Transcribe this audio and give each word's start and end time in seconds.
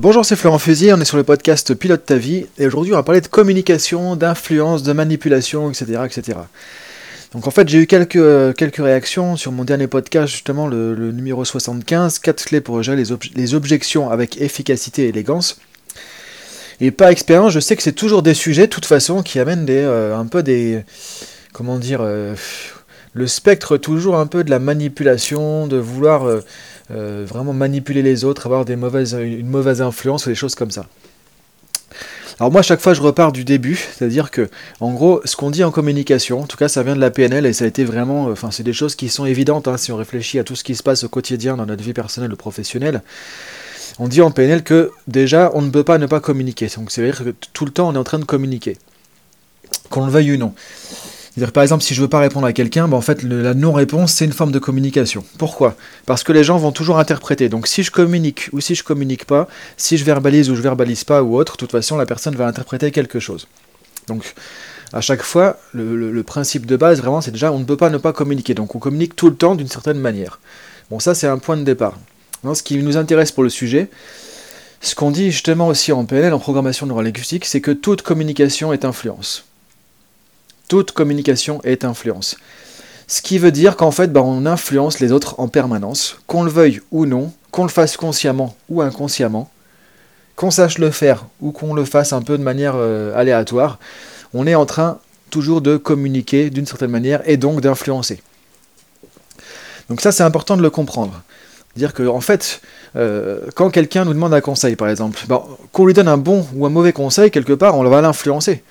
Bonjour, 0.00 0.24
c'est 0.24 0.36
Florent 0.36 0.60
Fusier, 0.60 0.92
on 0.92 1.00
est 1.00 1.04
sur 1.04 1.16
le 1.16 1.24
podcast 1.24 1.74
Pilote 1.74 2.06
ta 2.06 2.14
vie, 2.14 2.46
et 2.56 2.68
aujourd'hui 2.68 2.92
on 2.92 2.96
va 2.96 3.02
parler 3.02 3.20
de 3.20 3.26
communication, 3.26 4.14
d'influence, 4.14 4.84
de 4.84 4.92
manipulation, 4.92 5.68
etc. 5.68 6.02
etc. 6.04 6.38
Donc 7.32 7.48
en 7.48 7.50
fait 7.50 7.68
j'ai 7.68 7.78
eu 7.78 7.88
quelques, 7.88 8.54
quelques 8.54 8.76
réactions 8.76 9.34
sur 9.34 9.50
mon 9.50 9.64
dernier 9.64 9.88
podcast, 9.88 10.32
justement 10.32 10.68
le, 10.68 11.10
numéro 11.10 11.44
75, 11.44 12.20
4 12.20 12.44
clés 12.44 12.60
pour 12.60 12.80
gérer 12.80 12.96
les, 13.34 13.54
objections 13.54 14.08
avec 14.08 14.40
efficacité 14.40 15.06
et 15.06 15.08
élégance. 15.08 15.60
Et 16.80 16.92
par 16.92 17.08
expérience, 17.08 17.50
je 17.50 17.58
sais 17.58 17.74
que 17.74 17.82
c'est 17.82 17.90
toujours 17.90 18.22
des 18.22 18.34
sujets, 18.34 18.68
de 18.68 18.72
toute 18.72 18.86
façon, 18.86 19.24
qui 19.24 19.40
amènent 19.40 19.66
des, 19.66 19.82
euh, 19.82 20.16
un 20.16 20.26
peu 20.26 20.44
des... 20.44 20.84
comment 21.52 21.76
dire... 21.76 22.02
Euh, 22.02 22.36
le 23.14 23.26
spectre 23.26 23.76
toujours 23.78 24.16
un 24.16 24.26
peu 24.26 24.44
de 24.44 24.50
la 24.50 24.58
manipulation, 24.60 25.66
de 25.66 25.76
vouloir 25.76 26.28
euh, 26.28 26.44
euh, 26.90 27.24
vraiment 27.26 27.52
manipuler 27.52 28.02
les 28.02 28.24
autres, 28.24 28.46
avoir 28.46 28.64
des 28.64 28.76
mauvaises, 28.76 29.14
une 29.14 29.48
mauvaise 29.48 29.82
influence 29.82 30.26
ou 30.26 30.30
des 30.30 30.34
choses 30.34 30.54
comme 30.54 30.70
ça. 30.70 30.86
Alors 32.40 32.52
moi, 32.52 32.60
à 32.60 32.62
chaque 32.62 32.80
fois, 32.80 32.94
je 32.94 33.02
repars 33.02 33.32
du 33.32 33.44
début, 33.44 33.74
c'est-à-dire 33.74 34.30
que, 34.30 34.48
en 34.78 34.92
gros, 34.92 35.20
ce 35.24 35.34
qu'on 35.34 35.50
dit 35.50 35.64
en 35.64 35.72
communication, 35.72 36.40
en 36.40 36.46
tout 36.46 36.56
cas, 36.56 36.68
ça 36.68 36.84
vient 36.84 36.94
de 36.94 37.00
la 37.00 37.10
PNL 37.10 37.46
et 37.46 37.52
ça 37.52 37.64
a 37.64 37.68
été 37.68 37.84
vraiment, 37.84 38.28
euh, 38.28 38.32
enfin, 38.32 38.50
c'est 38.52 38.62
des 38.62 38.72
choses 38.72 38.94
qui 38.94 39.08
sont 39.08 39.26
évidentes 39.26 39.66
hein, 39.66 39.76
si 39.76 39.90
on 39.90 39.96
réfléchit 39.96 40.38
à 40.38 40.44
tout 40.44 40.54
ce 40.54 40.62
qui 40.62 40.76
se 40.76 40.82
passe 40.82 41.02
au 41.02 41.08
quotidien 41.08 41.56
dans 41.56 41.66
notre 41.66 41.82
vie 41.82 41.92
personnelle 41.92 42.32
ou 42.32 42.36
professionnelle. 42.36 43.02
On 43.98 44.06
dit 44.06 44.22
en 44.22 44.30
PNL 44.30 44.62
que 44.62 44.92
déjà, 45.08 45.50
on 45.54 45.62
ne 45.62 45.70
peut 45.70 45.82
pas 45.82 45.98
ne 45.98 46.06
pas 46.06 46.20
communiquer. 46.20 46.68
Donc, 46.76 46.92
c'est-à-dire 46.92 47.24
que 47.24 47.34
tout 47.52 47.64
le 47.64 47.72
temps, 47.72 47.88
on 47.88 47.94
est 47.94 47.98
en 47.98 48.04
train 48.04 48.20
de 48.20 48.24
communiquer, 48.24 48.76
qu'on 49.90 50.06
le 50.06 50.12
veuille 50.12 50.34
ou 50.34 50.36
non 50.36 50.54
par 51.52 51.62
exemple, 51.62 51.82
si 51.82 51.94
je 51.94 52.00
veux 52.00 52.08
pas 52.08 52.18
répondre 52.20 52.46
à 52.46 52.52
quelqu'un, 52.52 52.88
ben, 52.88 52.96
en 52.96 53.00
fait, 53.00 53.22
la 53.22 53.54
non-réponse, 53.54 54.12
c'est 54.12 54.24
une 54.24 54.32
forme 54.32 54.52
de 54.52 54.58
communication. 54.58 55.24
Pourquoi? 55.38 55.76
Parce 56.06 56.24
que 56.24 56.32
les 56.32 56.44
gens 56.44 56.58
vont 56.58 56.72
toujours 56.72 56.98
interpréter. 56.98 57.48
Donc, 57.48 57.66
si 57.66 57.82
je 57.82 57.90
communique 57.90 58.48
ou 58.52 58.60
si 58.60 58.74
je 58.74 58.82
communique 58.82 59.24
pas, 59.24 59.48
si 59.76 59.96
je 59.96 60.04
verbalise 60.04 60.50
ou 60.50 60.56
je 60.56 60.62
verbalise 60.62 61.04
pas 61.04 61.22
ou 61.22 61.36
autre, 61.36 61.52
de 61.52 61.58
toute 61.58 61.72
façon, 61.72 61.96
la 61.96 62.06
personne 62.06 62.34
va 62.34 62.46
interpréter 62.46 62.90
quelque 62.90 63.20
chose. 63.20 63.46
Donc, 64.06 64.34
à 64.92 65.00
chaque 65.00 65.22
fois, 65.22 65.58
le, 65.74 66.22
principe 66.22 66.66
de 66.66 66.76
base, 66.76 67.00
vraiment, 67.00 67.20
c'est 67.20 67.30
déjà, 67.30 67.52
on 67.52 67.58
ne 67.58 67.64
peut 67.64 67.76
pas 67.76 67.90
ne 67.90 67.98
pas 67.98 68.12
communiquer. 68.12 68.54
Donc, 68.54 68.74
on 68.74 68.78
communique 68.78 69.16
tout 69.16 69.28
le 69.28 69.36
temps 69.36 69.54
d'une 69.54 69.68
certaine 69.68 69.98
manière. 69.98 70.40
Bon, 70.90 70.98
ça, 70.98 71.14
c'est 71.14 71.26
un 71.26 71.38
point 71.38 71.56
de 71.56 71.64
départ. 71.64 71.98
ce 72.54 72.62
qui 72.62 72.78
nous 72.78 72.96
intéresse 72.96 73.32
pour 73.32 73.42
le 73.42 73.50
sujet, 73.50 73.90
ce 74.80 74.94
qu'on 74.94 75.10
dit 75.10 75.30
justement 75.30 75.68
aussi 75.68 75.92
en 75.92 76.04
PNL, 76.04 76.32
en 76.32 76.38
programmation 76.38 76.86
neurolinguistique, 76.86 77.44
c'est 77.44 77.60
que 77.60 77.70
toute 77.70 78.02
communication 78.02 78.72
est 78.72 78.84
influence. 78.84 79.47
Toute 80.68 80.92
communication 80.92 81.60
est 81.64 81.84
influence. 81.84 82.36
Ce 83.06 83.22
qui 83.22 83.38
veut 83.38 83.52
dire 83.52 83.76
qu'en 83.76 83.90
fait, 83.90 84.12
bah, 84.12 84.22
on 84.22 84.44
influence 84.44 85.00
les 85.00 85.12
autres 85.12 85.40
en 85.40 85.48
permanence, 85.48 86.18
qu'on 86.26 86.42
le 86.42 86.50
veuille 86.50 86.82
ou 86.90 87.06
non, 87.06 87.32
qu'on 87.50 87.62
le 87.62 87.70
fasse 87.70 87.96
consciemment 87.96 88.54
ou 88.68 88.82
inconsciemment, 88.82 89.50
qu'on 90.36 90.50
sache 90.50 90.78
le 90.78 90.90
faire 90.90 91.24
ou 91.40 91.50
qu'on 91.50 91.72
le 91.72 91.86
fasse 91.86 92.12
un 92.12 92.20
peu 92.20 92.36
de 92.36 92.42
manière 92.42 92.74
euh, 92.76 93.18
aléatoire, 93.18 93.78
on 94.34 94.46
est 94.46 94.54
en 94.54 94.66
train 94.66 94.98
toujours 95.30 95.62
de 95.62 95.78
communiquer 95.78 96.50
d'une 96.50 96.66
certaine 96.66 96.90
manière 96.90 97.22
et 97.24 97.38
donc 97.38 97.62
d'influencer. 97.62 98.22
Donc 99.88 100.02
ça, 100.02 100.12
c'est 100.12 100.22
important 100.22 100.58
de 100.58 100.62
le 100.62 100.70
comprendre. 100.70 101.22
Dire 101.76 101.94
que 101.94 102.06
en 102.06 102.20
fait, 102.20 102.60
euh, 102.96 103.40
quand 103.54 103.70
quelqu'un 103.70 104.04
nous 104.04 104.12
demande 104.12 104.34
un 104.34 104.42
conseil, 104.42 104.76
par 104.76 104.90
exemple, 104.90 105.18
bah, 105.28 105.44
qu'on 105.72 105.86
lui 105.86 105.94
donne 105.94 106.08
un 106.08 106.18
bon 106.18 106.46
ou 106.54 106.66
un 106.66 106.70
mauvais 106.70 106.92
conseil, 106.92 107.30
quelque 107.30 107.54
part, 107.54 107.76
on 107.76 107.88
va 107.88 108.02
l'influencer 108.02 108.62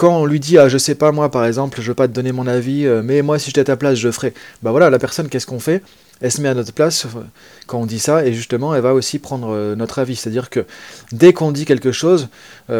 quand 0.00 0.16
on 0.16 0.24
lui 0.24 0.40
dit 0.40 0.56
ah 0.56 0.70
je 0.70 0.78
sais 0.78 0.94
pas 0.94 1.12
moi 1.12 1.30
par 1.30 1.44
exemple 1.44 1.82
je 1.82 1.86
veux 1.86 1.94
pas 1.94 2.08
te 2.08 2.14
donner 2.14 2.32
mon 2.32 2.46
avis 2.46 2.86
euh, 2.86 3.02
mais 3.04 3.20
moi 3.20 3.38
si 3.38 3.48
j'étais 3.48 3.60
à 3.60 3.64
ta 3.64 3.76
place 3.76 3.98
je 3.98 4.10
ferais. 4.10 4.32
Bah 4.62 4.70
voilà 4.70 4.88
la 4.88 4.98
personne 4.98 5.28
qu'est-ce 5.28 5.46
qu'on 5.46 5.60
fait? 5.60 5.82
Elle 6.22 6.32
se 6.32 6.40
met 6.40 6.48
à 6.48 6.54
notre 6.54 6.72
place 6.72 7.04
euh, 7.04 7.20
quand 7.66 7.80
on 7.80 7.84
dit 7.84 7.98
ça 7.98 8.24
et 8.24 8.32
justement 8.32 8.74
elle 8.74 8.80
va 8.80 8.94
aussi 8.94 9.18
prendre 9.18 9.54
euh, 9.54 9.76
notre 9.76 9.98
avis. 9.98 10.16
C'est 10.16 10.30
à 10.30 10.32
dire 10.32 10.48
que 10.48 10.64
dès 11.12 11.34
qu'on 11.34 11.52
dit 11.52 11.66
quelque 11.66 11.92
chose 11.92 12.28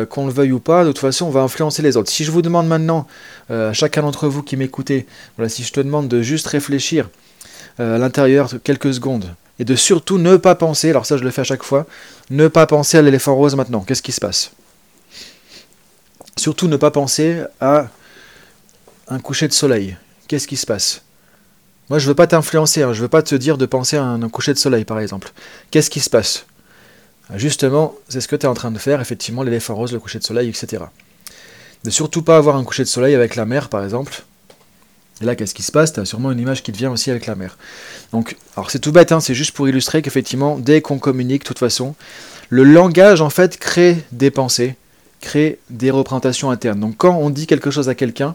qu'on 0.09 0.29
le 0.29 0.33
veuille 0.33 0.53
ou 0.53 0.61
pas 0.61 0.83
de 0.83 0.89
toute 0.89 0.99
façon 0.99 1.27
on 1.27 1.31
va 1.31 1.43
influencer 1.43 1.83
les 1.83 1.99
autres. 1.99 2.11
Si 2.11 2.25
je 2.25 2.31
vous 2.31 2.41
demande 2.41 2.67
maintenant 2.67 3.07
à 3.51 3.75
chacun 3.75 4.01
d'entre 4.01 4.27
vous 4.27 4.43
qui 4.43 4.56
m'écoutez 4.56 5.06
voilà 5.37 5.50
si 5.50 5.62
je 5.62 5.75
te 5.75 5.81
demande 5.81 6.09
de 6.09 6.23
juste 6.23 6.47
réfléchir 6.47 7.11
à 7.78 7.99
l'intérieur 7.99 8.49
quelques 8.65 8.94
secondes 8.94 9.27
et 9.59 9.67
de 9.67 9.77
surtout 9.77 10.17
ne 10.17 10.39
pas 10.39 10.55
penser 10.55 10.89
alors 10.89 11.05
ça 11.05 11.19
je 11.19 11.25
le 11.25 11.31
fais 11.31 11.43
à 11.43 11.44
chaque 11.44 11.65
fois 11.65 11.84
ne 12.31 12.49
pas 12.49 12.67
penser 12.67 12.97
à 12.97 13.03
l'éléphant 13.03 13.34
rose 13.34 13.56
maintenant. 13.56 13.81
Qu'est-ce 13.81 14.00
qui 14.00 14.12
se 14.12 14.23
passe? 14.23 14.53
Surtout 16.41 16.69
ne 16.69 16.78
pas 16.78 16.91
penser 16.91 17.43
à 17.61 17.89
un 19.09 19.19
coucher 19.19 19.47
de 19.47 19.53
soleil. 19.53 19.99
Qu'est-ce 20.27 20.49
qui 20.49 20.56
se 20.56 20.65
passe? 20.65 21.03
Moi, 21.91 21.99
je 21.99 22.06
veux 22.06 22.15
pas 22.15 22.27
t'influencer, 22.27 22.83
hein. 22.83 22.95
je 22.95 23.03
veux 23.03 23.09
pas 23.09 23.23
te 23.23 23.34
dire 23.34 23.59
de 23.59 23.67
penser 23.67 23.99
à 23.99 24.05
un, 24.05 24.28
coucher 24.31 24.55
de 24.55 24.59
soleil, 24.59 24.87
par 24.87 25.00
exemple. 25.00 25.34
Qu'est-ce 25.71 25.91
qui 25.91 26.00
se 26.00 26.09
passe? 26.09 26.47
Justement, 27.34 27.95
c'est 28.09 28.23
ce 28.23 28.27
que 28.27 28.37
tu 28.37 28.47
es 28.47 28.49
en 28.49 28.55
train 28.55 28.71
de 28.71 28.79
faire, 28.79 29.03
effectivement, 29.03 29.43
l'éléphant 29.43 29.75
rose, 29.75 29.93
le 29.93 30.00
coucher 30.00 30.19
de 30.19 30.25
soleil, 30.25 30.49
etc. 30.49 30.84
Ne 31.84 31.91
surtout 31.91 32.23
pas 32.23 32.39
avoir 32.39 32.56
un 32.56 32.65
coucher 32.65 32.84
de 32.84 32.89
soleil 32.89 33.15
avec 33.15 33.37
la 33.37 33.45
mer, 33.45 33.69
par 33.69 33.84
exemple. 33.84 34.23
Et 35.21 35.27
là, 35.27 35.37
qu'est-ce 35.37 35.55
qui 35.55 35.62
se 35.62 35.73
passe? 35.73 35.93
Tu 35.93 36.00
as 36.00 36.06
sûrement 36.06 36.33
une 36.33 36.41
image 36.41 36.62
qui 36.62 36.73
te 36.73 36.79
vient 36.79 36.91
aussi 36.91 37.11
avec 37.11 37.27
la 37.27 37.34
mer. 37.34 37.59
Donc, 38.12 38.39
alors 38.56 38.71
c'est 38.71 38.79
tout 38.79 38.93
bête, 38.93 39.12
hein, 39.12 39.21
c'est 39.21 39.34
juste 39.34 39.53
pour 39.53 39.69
illustrer 39.69 40.00
qu'effectivement, 40.00 40.59
dès 40.59 40.81
qu'on 40.81 40.99
communique, 40.99 41.43
de 41.43 41.49
toute 41.49 41.59
façon, 41.59 41.95
le 42.49 42.65
langage, 42.65 43.21
en 43.21 43.29
fait, 43.29 43.59
crée 43.59 44.03
des 44.11 44.31
pensées, 44.31 44.77
créer 45.20 45.58
des 45.70 45.91
représentations 45.91 46.50
internes. 46.50 46.81
Donc 46.81 46.94
quand 46.97 47.16
on 47.16 47.31
dit 47.31 47.47
quelque 47.47 47.70
chose 47.70 47.88
à 47.88 47.94
quelqu'un, 47.94 48.34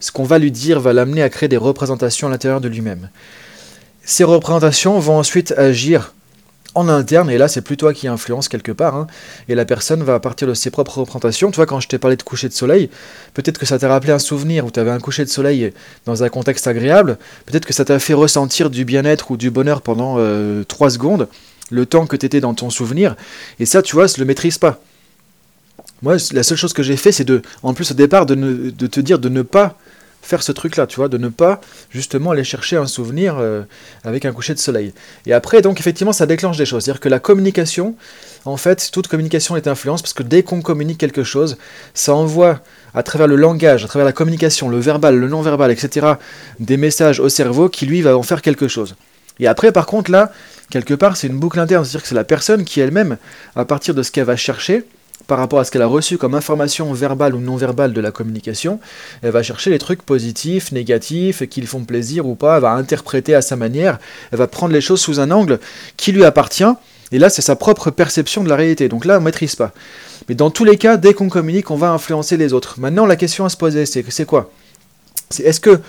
ce 0.00 0.12
qu'on 0.12 0.24
va 0.24 0.38
lui 0.38 0.50
dire 0.50 0.80
va 0.80 0.92
l'amener 0.92 1.22
à 1.22 1.28
créer 1.28 1.48
des 1.48 1.56
représentations 1.56 2.26
à 2.26 2.30
l'intérieur 2.30 2.60
de 2.60 2.68
lui-même. 2.68 3.10
Ces 4.04 4.24
représentations 4.24 4.98
vont 4.98 5.18
ensuite 5.18 5.52
agir 5.52 6.14
en 6.74 6.88
interne, 6.88 7.30
et 7.30 7.38
là 7.38 7.48
c'est 7.48 7.62
plus 7.62 7.76
toi 7.76 7.92
qui 7.92 8.08
influence 8.08 8.48
quelque 8.48 8.72
part, 8.72 8.94
hein. 8.94 9.06
et 9.48 9.54
la 9.54 9.64
personne 9.64 10.02
va 10.02 10.20
partir 10.20 10.46
de 10.46 10.54
ses 10.54 10.70
propres 10.70 10.98
représentations. 10.98 11.50
Tu 11.50 11.56
vois, 11.56 11.66
quand 11.66 11.80
je 11.80 11.88
t'ai 11.88 11.98
parlé 11.98 12.16
de 12.16 12.22
coucher 12.22 12.48
de 12.48 12.52
soleil, 12.52 12.88
peut-être 13.34 13.58
que 13.58 13.66
ça 13.66 13.78
t'a 13.78 13.88
rappelé 13.88 14.12
un 14.12 14.18
souvenir 14.18 14.64
où 14.64 14.70
tu 14.70 14.78
avais 14.78 14.90
un 14.90 15.00
coucher 15.00 15.24
de 15.24 15.30
soleil 15.30 15.72
dans 16.06 16.22
un 16.22 16.28
contexte 16.28 16.66
agréable, 16.66 17.18
peut-être 17.46 17.66
que 17.66 17.72
ça 17.72 17.84
t'a 17.84 17.98
fait 17.98 18.14
ressentir 18.14 18.70
du 18.70 18.84
bien-être 18.84 19.30
ou 19.30 19.36
du 19.36 19.50
bonheur 19.50 19.82
pendant 19.82 20.14
3 20.14 20.18
euh, 20.20 20.64
secondes, 20.90 21.28
le 21.70 21.84
temps 21.84 22.06
que 22.06 22.16
tu 22.16 22.26
étais 22.26 22.40
dans 22.40 22.54
ton 22.54 22.70
souvenir, 22.70 23.16
et 23.58 23.66
ça, 23.66 23.82
tu 23.82 23.94
vois, 23.94 24.06
ne 24.06 24.18
le 24.18 24.24
maîtrise 24.24 24.58
pas. 24.58 24.80
Moi, 26.02 26.16
la 26.32 26.42
seule 26.42 26.58
chose 26.58 26.72
que 26.72 26.82
j'ai 26.82 26.96
fait, 26.96 27.12
c'est 27.12 27.24
de, 27.24 27.42
en 27.62 27.74
plus 27.74 27.90
au 27.90 27.94
départ, 27.94 28.26
de, 28.26 28.70
te 28.70 29.00
dire 29.00 29.18
de 29.18 29.28
ne 29.28 29.42
pas 29.42 29.76
faire 30.22 30.42
ce 30.42 30.52
truc-là, 30.52 30.86
tu 30.86 30.96
vois, 30.96 31.08
de 31.08 31.16
ne 31.16 31.28
pas 31.28 31.60
justement 31.90 32.32
aller 32.32 32.44
chercher 32.44 32.76
un 32.76 32.86
souvenir 32.86 33.36
euh, 33.38 33.62
avec 34.04 34.24
un 34.24 34.32
coucher 34.32 34.52
de 34.52 34.58
soleil. 34.58 34.92
Et 35.26 35.32
après, 35.32 35.62
donc 35.62 35.80
effectivement, 35.80 36.12
ça 36.12 36.26
déclenche 36.26 36.56
des 36.58 36.66
choses. 36.66 36.84
C'est-à-dire 36.84 37.00
que 37.00 37.08
la 37.08 37.18
communication, 37.18 37.96
en 38.44 38.56
fait, 38.56 38.90
toute 38.92 39.08
communication 39.08 39.56
est 39.56 39.66
influence, 39.66 40.02
parce 40.02 40.12
que 40.12 40.22
dès 40.22 40.42
qu'on 40.42 40.60
communique 40.60 40.98
quelque 40.98 41.24
chose, 41.24 41.56
ça 41.94 42.14
envoie 42.14 42.60
à 42.94 43.02
travers 43.02 43.26
le 43.26 43.36
langage, 43.36 43.84
à 43.84 43.88
travers 43.88 44.06
la 44.06 44.12
communication, 44.12 44.68
le 44.68 44.78
verbal, 44.78 45.16
le 45.16 45.28
non-verbal, 45.28 45.70
etc., 45.70 46.06
des 46.60 46.76
messages 46.76 47.20
au 47.20 47.28
cerveau 47.28 47.68
qui, 47.68 47.86
lui, 47.86 48.02
va 48.02 48.16
en 48.16 48.22
faire 48.22 48.42
quelque 48.42 48.68
chose. 48.68 48.96
Et 49.40 49.46
après, 49.46 49.72
par 49.72 49.86
contre, 49.86 50.10
là, 50.10 50.32
quelque 50.70 50.94
part, 50.94 51.16
c'est 51.16 51.28
une 51.28 51.38
boucle 51.38 51.58
interne, 51.58 51.84
c'est-à-dire 51.84 52.02
que 52.02 52.08
c'est 52.08 52.14
la 52.14 52.24
personne 52.24 52.64
qui 52.64 52.80
elle-même, 52.80 53.16
à 53.56 53.64
partir 53.64 53.94
de 53.94 54.02
ce 54.02 54.10
qu'elle 54.10 54.24
va 54.24 54.36
chercher, 54.36 54.84
par 55.26 55.38
rapport 55.38 55.58
à 55.58 55.64
ce 55.64 55.70
qu'elle 55.70 55.82
a 55.82 55.86
reçu 55.86 56.16
comme 56.16 56.34
information 56.34 56.92
verbale 56.92 57.34
ou 57.34 57.40
non 57.40 57.56
verbale 57.56 57.92
de 57.92 58.00
la 58.00 58.10
communication, 58.10 58.80
elle 59.22 59.30
va 59.30 59.42
chercher 59.42 59.70
les 59.70 59.78
trucs 59.78 60.02
positifs, 60.02 60.72
négatifs, 60.72 61.46
qui 61.48 61.60
lui 61.60 61.66
font 61.66 61.84
plaisir 61.84 62.26
ou 62.26 62.34
pas, 62.34 62.56
elle 62.56 62.62
va 62.62 62.72
interpréter 62.72 63.34
à 63.34 63.42
sa 63.42 63.56
manière, 63.56 63.98
elle 64.32 64.38
va 64.38 64.46
prendre 64.46 64.72
les 64.72 64.80
choses 64.80 65.00
sous 65.00 65.20
un 65.20 65.30
angle 65.30 65.58
qui 65.96 66.12
lui 66.12 66.24
appartient, 66.24 66.64
et 67.12 67.18
là 67.18 67.28
c'est 67.28 67.42
sa 67.42 67.56
propre 67.56 67.90
perception 67.90 68.42
de 68.42 68.48
la 68.48 68.56
réalité, 68.56 68.88
donc 68.88 69.04
là 69.04 69.16
on 69.16 69.20
ne 69.20 69.24
maîtrise 69.24 69.56
pas. 69.56 69.72
Mais 70.28 70.34
dans 70.34 70.50
tous 70.50 70.64
les 70.64 70.76
cas, 70.76 70.96
dès 70.96 71.14
qu'on 71.14 71.28
communique, 71.28 71.70
on 71.70 71.76
va 71.76 71.90
influencer 71.90 72.36
les 72.36 72.52
autres. 72.52 72.80
Maintenant 72.80 73.06
la 73.06 73.16
question 73.16 73.44
à 73.44 73.48
se 73.48 73.56
poser, 73.56 73.86
c'est 73.86 74.24
quoi? 74.24 74.50
C'est 75.30 75.42
est-ce 75.42 75.60
que 75.60 75.80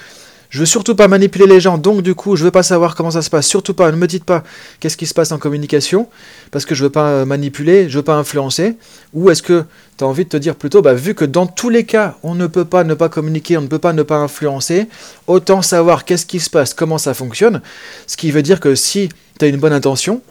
je 0.50 0.60
veux 0.60 0.66
surtout 0.66 0.96
pas 0.96 1.08
manipuler 1.08 1.46
les 1.46 1.60
gens, 1.60 1.78
donc 1.78 2.02
du 2.02 2.16
coup, 2.16 2.36
je 2.36 2.44
veux 2.44 2.52
pas 2.52 2.64
savoir 2.64 2.96
comment 2.96 3.12
ça 3.12 3.22
se 3.22 3.30
passe. 3.30 3.46
Surtout 3.46 3.76
pas, 3.76 3.92
ne 3.92 3.98
me 3.98 4.08
dites 4.08 4.24
pas 4.24 4.44
qu'est-ce 4.80 4.98
qui 4.98 5.06
se 5.06 5.14
passe 5.14 5.32
en 5.32 5.38
communication, 5.38 6.08
parce 6.50 6.66
que 6.66 6.74
je 6.74 6.84
veux 6.84 6.90
pas 6.90 7.24
manipuler, 7.24 7.88
je 7.88 8.00
veux 8.00 8.04
pas 8.04 8.16
influencer. 8.16 8.76
Ou 9.14 9.30
est-ce 9.30 9.44
que 9.44 9.64
tu 9.98 10.04
as 10.04 10.08
envie 10.08 10.24
de 10.24 10.30
te 10.30 10.38
dire 10.38 10.56
plutôt, 10.56 10.82
bah, 10.82 10.96
vu 10.96 11.14
que 11.14 11.26
dans 11.26 11.46
tous 11.46 11.70
les 11.70 11.84
cas, 11.84 12.18
on 12.24 12.34
ne 12.34 12.48
peut 12.48 12.66
pas 12.66 12.84
ne 12.84 12.96
pas 12.96 13.10
communiquer, 13.10 13.58
on 13.58 13.62
ne 13.62 13.68
peut 13.68 13.80
pas 13.80 13.94
ne 13.94 14.02
pas 14.02 14.18
influencer, 14.18 14.88
autant 15.28 15.62
savoir 15.62 16.04
qu'est-ce 16.04 16.26
qui 16.26 16.40
se 16.40 16.50
passe, 16.50 16.74
comment 16.74 16.98
ça 16.98 17.14
fonctionne. 17.14 17.62
Ce 18.08 18.18
qui 18.18 18.32
veut 18.32 18.42
dire 18.42 18.60
que 18.60 18.74
si 18.74 19.10
tu 19.38 19.46
as 19.46 19.48
une 19.48 19.58
bonne 19.58 19.74
intention, 19.74 20.22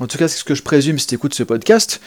en 0.00 0.06
tout 0.06 0.18
cas, 0.18 0.28
c'est 0.28 0.38
ce 0.38 0.44
que 0.44 0.54
je 0.54 0.62
présume 0.62 0.98
si 0.98 1.06
tu 1.06 1.14
écoutes 1.14 1.34
ce 1.34 1.42
podcast. 1.42 2.00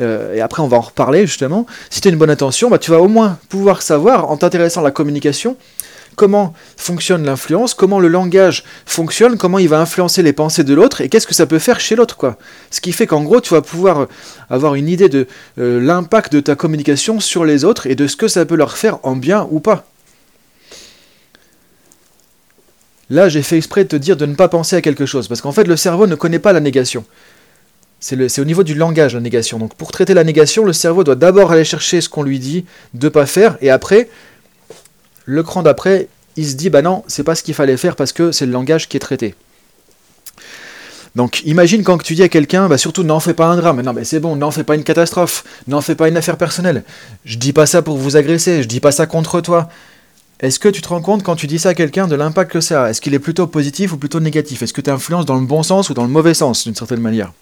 Euh, 0.00 0.34
et 0.34 0.40
après, 0.40 0.62
on 0.62 0.68
va 0.68 0.78
en 0.78 0.82
reparler 0.82 1.26
justement. 1.26 1.66
Si 1.90 2.00
tu 2.00 2.08
as 2.08 2.10
une 2.10 2.18
bonne 2.18 2.30
intention, 2.30 2.70
bah, 2.70 2.78
tu 2.78 2.90
vas 2.90 3.00
au 3.00 3.08
moins 3.08 3.38
pouvoir 3.48 3.82
savoir, 3.82 4.30
en 4.30 4.36
t'intéressant 4.36 4.80
à 4.80 4.84
la 4.84 4.90
communication, 4.90 5.56
comment 6.14 6.54
fonctionne 6.76 7.24
l'influence, 7.24 7.74
comment 7.74 8.00
le 8.00 8.08
langage 8.08 8.64
fonctionne, 8.86 9.36
comment 9.36 9.58
il 9.58 9.68
va 9.68 9.80
influencer 9.80 10.22
les 10.22 10.32
pensées 10.32 10.64
de 10.64 10.74
l'autre? 10.74 11.00
Et 11.00 11.08
qu'est-ce 11.08 11.26
que 11.26 11.34
ça 11.34 11.46
peut 11.46 11.58
faire 11.58 11.80
chez 11.80 11.96
l'autre 11.96 12.16
quoi? 12.16 12.38
Ce 12.70 12.80
qui 12.80 12.92
fait 12.92 13.06
qu'en 13.06 13.22
gros 13.22 13.40
tu 13.40 13.54
vas 13.54 13.62
pouvoir 13.62 14.00
euh, 14.00 14.06
avoir 14.50 14.74
une 14.74 14.88
idée 14.88 15.08
de 15.08 15.26
euh, 15.58 15.80
l'impact 15.80 16.32
de 16.32 16.40
ta 16.40 16.54
communication 16.54 17.20
sur 17.20 17.44
les 17.44 17.64
autres 17.64 17.86
et 17.86 17.94
de 17.94 18.06
ce 18.06 18.16
que 18.16 18.28
ça 18.28 18.44
peut 18.44 18.56
leur 18.56 18.76
faire 18.76 18.98
en 19.02 19.16
bien 19.16 19.46
ou 19.50 19.60
pas. 19.60 19.86
Là, 23.10 23.28
j'ai 23.28 23.42
fait 23.42 23.58
exprès 23.58 23.84
de 23.84 23.88
te 23.88 23.96
dire 23.96 24.16
de 24.16 24.24
ne 24.24 24.34
pas 24.34 24.48
penser 24.48 24.76
à 24.76 24.80
quelque 24.80 25.06
chose 25.06 25.28
parce 25.28 25.40
qu'en 25.40 25.52
fait 25.52 25.64
le 25.64 25.76
cerveau 25.76 26.06
ne 26.06 26.14
connaît 26.14 26.38
pas 26.38 26.52
la 26.52 26.60
négation. 26.60 27.04
C'est 28.00 28.38
au 28.38 28.44
niveau 28.44 28.64
du 28.64 28.74
langage 28.74 29.14
la 29.14 29.20
négation. 29.20 29.58
Donc 29.58 29.74
pour 29.76 29.90
traiter 29.90 30.12
la 30.12 30.24
négation, 30.24 30.66
le 30.66 30.74
cerveau 30.74 31.04
doit 31.04 31.14
d'abord 31.14 31.52
aller 31.52 31.64
chercher 31.64 32.02
ce 32.02 32.10
qu'on 32.10 32.22
lui 32.22 32.38
dit 32.38 32.66
de 32.92 33.08
pas 33.08 33.24
faire, 33.24 33.56
et 33.62 33.70
après, 33.70 34.10
le 35.24 35.42
cran 35.42 35.62
d'après, 35.62 36.08
il 36.36 36.46
se 36.46 36.54
dit 36.54 36.70
bah 36.70 36.82
non, 36.82 37.04
c'est 37.06 37.24
pas 37.24 37.34
ce 37.34 37.42
qu'il 37.42 37.54
fallait 37.54 37.76
faire 37.76 37.96
parce 37.96 38.12
que 38.12 38.32
c'est 38.32 38.46
le 38.46 38.52
langage 38.52 38.88
qui 38.88 38.96
est 38.96 39.00
traité. 39.00 39.34
Donc 41.14 41.42
imagine 41.44 41.84
quand 41.84 42.02
tu 42.02 42.14
dis 42.14 42.22
à 42.22 42.28
quelqu'un, 42.28 42.68
bah 42.68 42.76
surtout 42.76 43.04
n'en 43.04 43.20
fais 43.20 43.34
pas 43.34 43.46
un 43.46 43.56
drame, 43.56 43.80
non 43.82 43.92
mais 43.92 44.04
c'est 44.04 44.18
bon, 44.18 44.34
n'en 44.34 44.50
fais 44.50 44.64
pas 44.64 44.74
une 44.74 44.82
catastrophe, 44.82 45.44
n'en 45.68 45.80
fais 45.80 45.94
pas 45.94 46.08
une 46.08 46.16
affaire 46.16 46.36
personnelle. 46.36 46.82
Je 47.24 47.36
dis 47.38 47.52
pas 47.52 47.66
ça 47.66 47.82
pour 47.82 47.96
vous 47.96 48.16
agresser, 48.16 48.62
je 48.62 48.68
dis 48.68 48.80
pas 48.80 48.90
ça 48.90 49.06
contre 49.06 49.40
toi. 49.40 49.68
Est-ce 50.40 50.58
que 50.58 50.68
tu 50.68 50.82
te 50.82 50.88
rends 50.88 51.00
compte 51.00 51.22
quand 51.22 51.36
tu 51.36 51.46
dis 51.46 51.60
ça 51.60 51.70
à 51.70 51.74
quelqu'un 51.74 52.08
de 52.08 52.16
l'impact 52.16 52.50
que 52.50 52.60
ça 52.60 52.84
a? 52.84 52.90
Est-ce 52.90 53.00
qu'il 53.00 53.14
est 53.14 53.20
plutôt 53.20 53.46
positif 53.46 53.92
ou 53.92 53.96
plutôt 53.96 54.18
négatif? 54.18 54.62
Est-ce 54.62 54.72
que 54.72 54.80
tu 54.80 54.90
influences 54.90 55.24
dans 55.24 55.38
le 55.38 55.46
bon 55.46 55.62
sens 55.62 55.88
ou 55.90 55.94
dans 55.94 56.02
le 56.02 56.08
mauvais 56.08 56.34
sens 56.34 56.64
d'une 56.64 56.74
certaine 56.74 57.00
manière? 57.00 57.32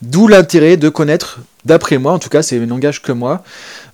D'où 0.00 0.28
l'intérêt 0.28 0.76
de 0.76 0.88
connaître, 0.88 1.40
d'après 1.64 1.98
moi, 1.98 2.12
en 2.12 2.20
tout 2.20 2.28
cas 2.28 2.42
c'est 2.42 2.56
un 2.56 2.66
langage 2.66 3.02
que 3.02 3.10
moi, 3.10 3.42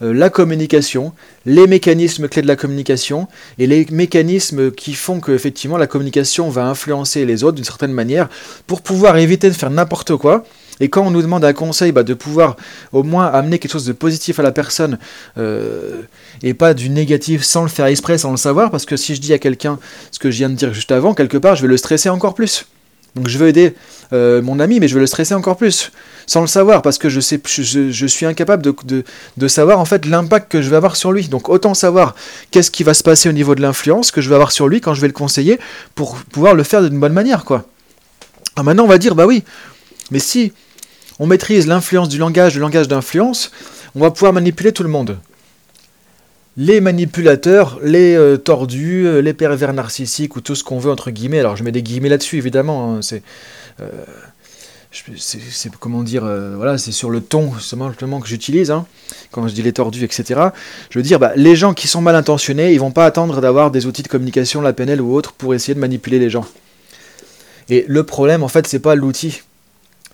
euh, 0.02 0.12
la 0.12 0.28
communication, 0.28 1.14
les 1.46 1.66
mécanismes 1.66 2.28
clés 2.28 2.42
de 2.42 2.46
la 2.46 2.56
communication 2.56 3.26
et 3.58 3.66
les 3.66 3.86
mécanismes 3.90 4.70
qui 4.70 4.92
font 4.92 5.20
que 5.20 5.32
effectivement 5.32 5.78
la 5.78 5.86
communication 5.86 6.50
va 6.50 6.66
influencer 6.66 7.24
les 7.24 7.42
autres 7.42 7.56
d'une 7.56 7.64
certaine 7.64 7.92
manière 7.92 8.28
pour 8.66 8.82
pouvoir 8.82 9.16
éviter 9.16 9.48
de 9.48 9.54
faire 9.54 9.70
n'importe 9.70 10.14
quoi. 10.16 10.44
Et 10.78 10.90
quand 10.90 11.06
on 11.06 11.10
nous 11.10 11.22
demande 11.22 11.44
un 11.44 11.54
conseil, 11.54 11.90
bah, 11.90 12.02
de 12.02 12.12
pouvoir 12.12 12.56
au 12.92 13.02
moins 13.02 13.26
amener 13.26 13.58
quelque 13.58 13.72
chose 13.72 13.86
de 13.86 13.92
positif 13.92 14.38
à 14.38 14.42
la 14.42 14.52
personne 14.52 14.98
euh, 15.38 16.02
et 16.42 16.52
pas 16.52 16.74
du 16.74 16.90
négatif 16.90 17.44
sans 17.44 17.62
le 17.62 17.68
faire 17.68 17.86
exprès, 17.86 18.18
sans 18.18 18.32
le 18.32 18.36
savoir, 18.36 18.70
parce 18.70 18.84
que 18.84 18.98
si 18.98 19.14
je 19.14 19.22
dis 19.22 19.32
à 19.32 19.38
quelqu'un 19.38 19.78
ce 20.10 20.18
que 20.18 20.30
je 20.30 20.36
viens 20.36 20.50
de 20.50 20.54
dire 20.54 20.74
juste 20.74 20.92
avant, 20.92 21.14
quelque 21.14 21.38
part 21.38 21.56
je 21.56 21.62
vais 21.62 21.68
le 21.68 21.78
stresser 21.78 22.10
encore 22.10 22.34
plus. 22.34 22.66
Donc 23.14 23.28
je 23.28 23.38
veux 23.38 23.48
aider 23.48 23.74
euh, 24.12 24.42
mon 24.42 24.58
ami, 24.58 24.80
mais 24.80 24.88
je 24.88 24.94
veux 24.94 25.00
le 25.00 25.06
stresser 25.06 25.34
encore 25.34 25.56
plus, 25.56 25.92
sans 26.26 26.40
le 26.40 26.46
savoir, 26.46 26.82
parce 26.82 26.98
que 26.98 27.08
je, 27.08 27.20
sais, 27.20 27.40
je, 27.44 28.06
suis 28.06 28.26
incapable 28.26 28.62
de, 28.62 29.48
savoir 29.48 29.78
en 29.78 29.84
fait 29.84 30.04
l'impact 30.06 30.50
que 30.50 30.62
je 30.62 30.68
vais 30.68 30.76
avoir 30.76 30.96
sur 30.96 31.12
lui. 31.12 31.28
Donc 31.28 31.48
autant 31.48 31.74
savoir 31.74 32.16
qu'est-ce 32.50 32.70
qui 32.70 32.82
va 32.82 32.92
se 32.92 33.04
passer 33.04 33.28
au 33.28 33.32
niveau 33.32 33.54
de 33.54 33.62
l'influence 33.62 34.10
que 34.10 34.20
je 34.20 34.28
vais 34.28 34.34
avoir 34.34 34.50
sur 34.50 34.66
lui 34.66 34.80
quand 34.80 34.94
je 34.94 35.00
vais 35.00 35.06
le 35.06 35.12
conseiller, 35.12 35.60
pour 35.94 36.16
pouvoir 36.16 36.54
le 36.54 36.64
faire 36.64 36.82
d'une 36.82 36.98
bonne 36.98 37.12
manière, 37.12 37.44
quoi. 37.44 37.64
Ah, 38.56 38.62
maintenant 38.62 38.84
on 38.84 38.88
va 38.88 38.98
dire, 38.98 39.14
bah 39.14 39.26
oui, 39.26 39.44
mais 40.10 40.18
si 40.18 40.52
on 41.18 41.26
maîtrise 41.26 41.66
l'influence 41.66 42.08
du 42.08 42.18
langage, 42.18 42.54
le 42.54 42.60
langage 42.60 42.88
d'influence, 42.88 43.52
on 43.94 44.00
va 44.00 44.10
pouvoir 44.10 44.32
manipuler 44.32 44.72
tout 44.72 44.82
le 44.82 44.88
monde 44.88 45.18
les 46.56 46.80
manipulateurs, 46.80 47.78
les 47.82 48.14
euh, 48.14 48.36
tordus, 48.36 49.06
euh, 49.06 49.20
les 49.20 49.32
pervers 49.32 49.72
narcissiques 49.72 50.36
ou 50.36 50.40
tout 50.40 50.54
ce 50.54 50.62
qu'on 50.62 50.78
veut 50.78 50.90
entre 50.90 51.10
guillemets. 51.10 51.40
Alors 51.40 51.56
je 51.56 51.64
mets 51.64 51.72
des 51.72 51.82
guillemets 51.82 52.08
là-dessus 52.08 52.38
évidemment. 52.38 52.94
Hein, 52.94 53.02
c'est, 53.02 53.22
euh, 53.80 53.88
c'est, 55.16 55.74
comment 55.74 56.04
dire, 56.04 56.22
voilà, 56.56 56.78
c'est 56.78 56.92
sur 56.92 57.10
le 57.10 57.20
ton 57.20 57.52
simplement 57.58 58.20
que 58.20 58.28
j'utilise 58.28 58.70
hein, 58.70 58.86
quand 59.32 59.48
je 59.48 59.52
dis 59.52 59.62
les 59.62 59.72
tordus, 59.72 60.04
etc. 60.04 60.40
Je 60.90 60.98
veux 61.00 61.02
dire, 61.02 61.18
bah, 61.18 61.32
les 61.34 61.56
gens 61.56 61.74
qui 61.74 61.88
sont 61.88 62.00
mal 62.00 62.14
intentionnés, 62.14 62.72
ils 62.72 62.78
vont 62.78 62.92
pas 62.92 63.04
attendre 63.04 63.40
d'avoir 63.40 63.72
des 63.72 63.86
outils 63.86 64.04
de 64.04 64.08
communication, 64.08 64.60
la 64.60 64.72
PNL 64.72 65.00
ou 65.00 65.12
autre, 65.12 65.32
pour 65.32 65.52
essayer 65.52 65.74
de 65.74 65.80
manipuler 65.80 66.20
les 66.20 66.30
gens. 66.30 66.46
Et 67.68 67.84
le 67.88 68.04
problème, 68.04 68.44
en 68.44 68.48
fait, 68.48 68.68
c'est 68.68 68.78
pas 68.78 68.94
l'outil 68.94 69.42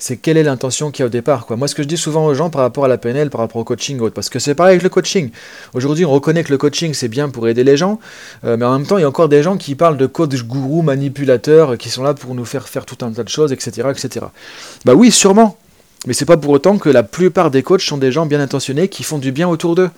c'est 0.00 0.16
quelle 0.16 0.38
est 0.38 0.42
l'intention 0.42 0.90
qu'il 0.90 1.02
y 1.02 1.04
a 1.04 1.06
au 1.06 1.10
départ. 1.10 1.44
Quoi. 1.46 1.56
Moi, 1.56 1.68
ce 1.68 1.74
que 1.74 1.82
je 1.82 1.88
dis 1.88 1.98
souvent 1.98 2.24
aux 2.24 2.34
gens 2.34 2.48
par 2.48 2.62
rapport 2.62 2.86
à 2.86 2.88
la 2.88 2.96
PNL, 2.96 3.28
par 3.28 3.42
rapport 3.42 3.60
au 3.60 3.64
coaching, 3.64 4.00
parce 4.10 4.30
que 4.30 4.38
c'est 4.38 4.54
pareil 4.54 4.72
avec 4.72 4.82
le 4.82 4.88
coaching. 4.88 5.30
Aujourd'hui, 5.74 6.06
on 6.06 6.10
reconnaît 6.10 6.42
que 6.42 6.50
le 6.50 6.58
coaching, 6.58 6.94
c'est 6.94 7.08
bien 7.08 7.28
pour 7.28 7.46
aider 7.48 7.64
les 7.64 7.76
gens, 7.76 8.00
euh, 8.44 8.56
mais 8.56 8.64
en 8.64 8.78
même 8.78 8.86
temps, 8.86 8.96
il 8.96 9.02
y 9.02 9.04
a 9.04 9.08
encore 9.08 9.28
des 9.28 9.42
gens 9.42 9.58
qui 9.58 9.74
parlent 9.74 9.98
de 9.98 10.06
coach 10.06 10.42
gourou, 10.42 10.80
manipulateurs, 10.80 11.76
qui 11.76 11.90
sont 11.90 12.02
là 12.02 12.14
pour 12.14 12.34
nous 12.34 12.46
faire 12.46 12.66
faire 12.66 12.86
tout 12.86 13.04
un 13.04 13.12
tas 13.12 13.24
de 13.24 13.28
choses, 13.28 13.52
etc. 13.52 13.88
etc. 13.90 14.26
Bah 14.86 14.94
oui, 14.94 15.10
sûrement. 15.10 15.58
Mais 16.06 16.14
c'est 16.14 16.24
pas 16.24 16.38
pour 16.38 16.50
autant 16.50 16.78
que 16.78 16.88
la 16.88 17.02
plupart 17.02 17.50
des 17.50 17.62
coachs 17.62 17.82
sont 17.82 17.98
des 17.98 18.10
gens 18.10 18.24
bien 18.24 18.40
intentionnés 18.40 18.88
qui 18.88 19.02
font 19.02 19.18
du 19.18 19.32
bien 19.32 19.48
autour 19.48 19.74
d'eux. 19.74 19.90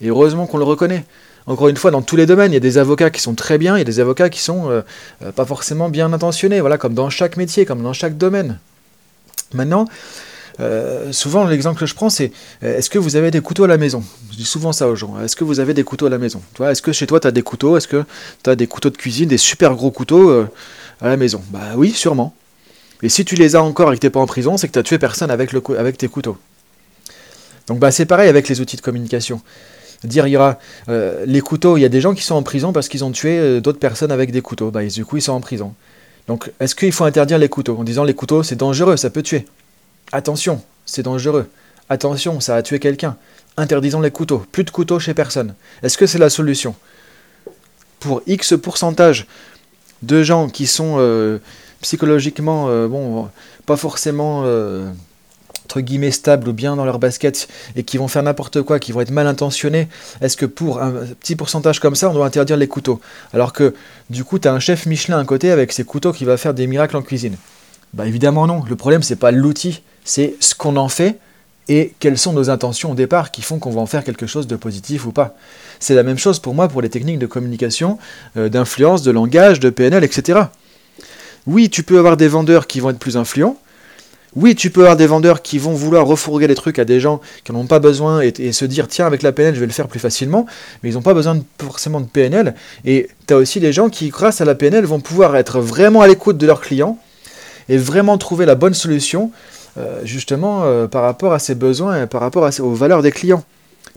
Et 0.00 0.08
heureusement 0.08 0.46
qu'on 0.46 0.58
le 0.58 0.64
reconnaît. 0.64 1.04
Encore 1.46 1.66
une 1.66 1.76
fois, 1.76 1.90
dans 1.90 2.02
tous 2.02 2.14
les 2.14 2.26
domaines, 2.26 2.52
il 2.52 2.54
y 2.54 2.58
a 2.58 2.60
des 2.60 2.78
avocats 2.78 3.10
qui 3.10 3.20
sont 3.20 3.34
très 3.34 3.58
bien, 3.58 3.74
il 3.76 3.80
y 3.80 3.82
a 3.82 3.84
des 3.84 3.98
avocats 3.98 4.28
qui 4.28 4.40
sont 4.40 4.70
euh, 4.70 4.82
euh, 5.24 5.32
pas 5.32 5.44
forcément 5.44 5.88
bien 5.88 6.12
intentionnés, 6.12 6.60
voilà, 6.60 6.78
comme 6.78 6.94
dans 6.94 7.10
chaque 7.10 7.36
métier, 7.36 7.66
comme 7.66 7.82
dans 7.82 7.92
chaque 7.92 8.16
domaine. 8.16 8.60
Maintenant, 9.52 9.86
euh, 10.60 11.12
souvent 11.12 11.46
l'exemple 11.46 11.80
que 11.80 11.86
je 11.86 11.94
prends 11.94 12.10
c'est 12.10 12.32
euh, 12.62 12.78
est-ce 12.78 12.90
que 12.90 12.98
vous 12.98 13.16
avez 13.16 13.30
des 13.30 13.40
couteaux 13.40 13.64
à 13.64 13.68
la 13.68 13.78
maison? 13.78 14.02
Je 14.30 14.36
dis 14.36 14.44
souvent 14.44 14.72
ça 14.72 14.88
aux 14.88 14.96
gens. 14.96 15.20
Est-ce 15.22 15.36
que 15.36 15.44
vous 15.44 15.60
avez 15.60 15.74
des 15.74 15.84
couteaux 15.84 16.06
à 16.06 16.10
la 16.10 16.18
maison? 16.18 16.42
Est-ce 16.60 16.82
que 16.82 16.92
chez 16.92 17.06
toi 17.06 17.20
tu 17.20 17.26
as 17.26 17.30
des 17.30 17.42
couteaux? 17.42 17.76
Est-ce 17.76 17.88
que 17.88 18.04
tu 18.42 18.50
as 18.50 18.56
des 18.56 18.66
couteaux 18.66 18.90
de 18.90 18.96
cuisine, 18.96 19.28
des 19.28 19.38
super 19.38 19.74
gros 19.74 19.90
couteaux 19.90 20.28
euh, 20.28 20.48
à 21.00 21.08
la 21.08 21.16
maison? 21.16 21.42
Bah 21.50 21.60
oui, 21.76 21.92
sûrement. 21.92 22.34
Et 23.02 23.08
si 23.08 23.24
tu 23.24 23.36
les 23.36 23.56
as 23.56 23.62
encore 23.62 23.92
et 23.92 23.96
que 23.96 24.00
tu 24.00 24.10
pas 24.10 24.20
en 24.20 24.26
prison, 24.26 24.56
c'est 24.58 24.68
que 24.68 24.72
tu 24.72 24.78
as 24.78 24.82
tué 24.82 24.98
personne 24.98 25.30
avec, 25.30 25.52
le, 25.52 25.62
tes 25.92 26.08
couteaux. 26.08 26.36
Donc 27.66 27.78
bah, 27.78 27.90
c'est 27.90 28.04
pareil 28.04 28.28
avec 28.28 28.48
les 28.48 28.60
outils 28.60 28.76
de 28.76 28.82
communication. 28.82 29.40
Dire 30.04 30.26
il 30.26 30.30
y 30.30 30.36
aura 30.36 30.58
les 31.26 31.40
couteaux, 31.40 31.76
il 31.76 31.80
y 31.80 31.84
a 31.84 31.88
des 31.90 32.00
gens 32.00 32.14
qui 32.14 32.22
sont 32.22 32.34
en 32.34 32.42
prison 32.42 32.72
parce 32.72 32.88
qu'ils 32.88 33.04
ont 33.04 33.10
tué 33.10 33.60
d'autres 33.60 33.78
personnes 33.78 34.12
avec 34.12 34.32
des 34.32 34.42
couteaux. 34.42 34.70
Bah, 34.70 34.84
du 34.84 35.04
coup, 35.04 35.16
ils 35.16 35.22
sont 35.22 35.32
en 35.32 35.40
prison. 35.40 35.74
Donc, 36.30 36.52
est-ce 36.60 36.76
qu'il 36.76 36.92
faut 36.92 37.02
interdire 37.02 37.38
les 37.38 37.48
couteaux 37.48 37.76
En 37.76 37.82
disant 37.82 38.04
les 38.04 38.14
couteaux, 38.14 38.44
c'est 38.44 38.54
dangereux, 38.54 38.96
ça 38.96 39.10
peut 39.10 39.20
tuer. 39.20 39.46
Attention, 40.12 40.62
c'est 40.86 41.02
dangereux. 41.02 41.48
Attention, 41.88 42.38
ça 42.38 42.54
a 42.54 42.62
tué 42.62 42.78
quelqu'un. 42.78 43.16
Interdisons 43.56 44.00
les 44.00 44.12
couteaux. 44.12 44.46
Plus 44.52 44.62
de 44.62 44.70
couteaux 44.70 45.00
chez 45.00 45.12
personne. 45.12 45.56
Est-ce 45.82 45.98
que 45.98 46.06
c'est 46.06 46.18
la 46.18 46.30
solution? 46.30 46.76
Pour 47.98 48.22
X 48.28 48.54
pourcentage 48.62 49.26
de 50.02 50.22
gens 50.22 50.48
qui 50.48 50.68
sont 50.68 50.98
euh, 50.98 51.40
psychologiquement, 51.80 52.66
euh, 52.68 52.86
bon, 52.86 53.28
pas 53.66 53.76
forcément 53.76 54.42
euh, 54.44 54.88
entre 55.70 55.82
guillemets 55.82 56.10
stables 56.10 56.48
ou 56.48 56.52
bien 56.52 56.74
dans 56.74 56.84
leur 56.84 56.98
basket 56.98 57.46
et 57.76 57.84
qui 57.84 57.96
vont 57.96 58.08
faire 58.08 58.24
n'importe 58.24 58.60
quoi, 58.62 58.80
qui 58.80 58.90
vont 58.90 59.02
être 59.02 59.12
mal 59.12 59.28
intentionnés, 59.28 59.86
est-ce 60.20 60.36
que 60.36 60.46
pour 60.46 60.82
un 60.82 60.90
petit 61.20 61.36
pourcentage 61.36 61.78
comme 61.78 61.94
ça, 61.94 62.10
on 62.10 62.12
doit 62.12 62.26
interdire 62.26 62.56
les 62.56 62.66
couteaux? 62.66 63.00
Alors 63.32 63.52
que 63.52 63.74
du 64.10 64.24
coup, 64.24 64.40
tu 64.40 64.48
as 64.48 64.52
un 64.52 64.58
chef 64.58 64.86
Michelin 64.86 65.20
à 65.20 65.24
côté 65.24 65.52
avec 65.52 65.70
ses 65.70 65.84
couteaux 65.84 66.12
qui 66.12 66.24
va 66.24 66.36
faire 66.36 66.54
des 66.54 66.66
miracles 66.66 66.96
en 66.96 67.02
cuisine. 67.02 67.36
Bah 67.94 68.06
évidemment 68.06 68.48
non, 68.48 68.64
le 68.68 68.74
problème 68.74 69.04
c'est 69.04 69.16
pas 69.16 69.30
l'outil, 69.30 69.82
c'est 70.04 70.34
ce 70.40 70.56
qu'on 70.56 70.76
en 70.76 70.88
fait 70.88 71.18
et 71.68 71.94
quelles 72.00 72.18
sont 72.18 72.32
nos 72.32 72.50
intentions 72.50 72.90
au 72.90 72.94
départ 72.96 73.30
qui 73.30 73.42
font 73.42 73.60
qu'on 73.60 73.70
va 73.70 73.80
en 73.80 73.86
faire 73.86 74.02
quelque 74.02 74.26
chose 74.26 74.48
de 74.48 74.56
positif 74.56 75.06
ou 75.06 75.12
pas. 75.12 75.36
C'est 75.78 75.94
la 75.94 76.02
même 76.02 76.18
chose 76.18 76.40
pour 76.40 76.54
moi 76.54 76.66
pour 76.66 76.82
les 76.82 76.88
techniques 76.88 77.20
de 77.20 77.26
communication, 77.26 77.98
euh, 78.36 78.48
d'influence, 78.48 79.02
de 79.02 79.12
langage, 79.12 79.60
de 79.60 79.70
PNL, 79.70 80.02
etc. 80.02 80.40
Oui, 81.46 81.70
tu 81.70 81.84
peux 81.84 81.98
avoir 81.98 82.16
des 82.16 82.28
vendeurs 82.28 82.66
qui 82.66 82.80
vont 82.80 82.90
être 82.90 82.98
plus 82.98 83.16
influents, 83.16 83.56
oui, 84.36 84.54
tu 84.54 84.70
peux 84.70 84.82
avoir 84.82 84.96
des 84.96 85.06
vendeurs 85.06 85.42
qui 85.42 85.58
vont 85.58 85.72
vouloir 85.72 86.06
refourguer 86.06 86.46
des 86.46 86.54
trucs 86.54 86.78
à 86.78 86.84
des 86.84 87.00
gens 87.00 87.20
qui 87.44 87.52
n'en 87.52 87.60
ont 87.60 87.66
pas 87.66 87.80
besoin 87.80 88.20
et, 88.20 88.52
se 88.52 88.64
dire 88.64 88.86
tiens 88.86 89.06
avec 89.06 89.22
la 89.22 89.32
PNL 89.32 89.54
je 89.54 89.60
vais 89.60 89.66
le 89.66 89.72
faire 89.72 89.88
plus 89.88 89.98
facilement, 89.98 90.46
mais 90.82 90.90
ils 90.90 90.94
n'ont 90.94 91.02
pas 91.02 91.14
besoin 91.14 91.38
forcément 91.60 92.00
de 92.00 92.06
PNL. 92.06 92.54
Et 92.84 93.08
tu 93.26 93.34
as 93.34 93.36
aussi 93.36 93.58
des 93.58 93.72
gens 93.72 93.88
qui 93.88 94.08
grâce 94.10 94.40
à 94.40 94.44
la 94.44 94.54
PNL 94.54 94.84
vont 94.84 95.00
pouvoir 95.00 95.36
être 95.36 95.60
vraiment 95.60 96.02
à 96.02 96.06
l'écoute 96.06 96.38
de 96.38 96.46
leurs 96.46 96.60
clients 96.60 96.98
et 97.68 97.76
vraiment 97.76 98.18
trouver 98.18 98.46
la 98.46 98.54
bonne 98.54 98.74
solution 98.74 99.32
euh, 99.78 100.00
justement 100.04 100.62
euh, 100.64 100.86
par 100.86 101.02
rapport 101.02 101.32
à 101.32 101.38
ses 101.38 101.54
besoins 101.54 102.04
et 102.04 102.06
par 102.06 102.20
rapport 102.20 102.48
aux 102.60 102.74
valeurs 102.74 103.02
des 103.02 103.12
clients 103.12 103.44